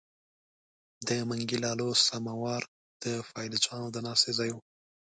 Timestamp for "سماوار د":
2.07-3.05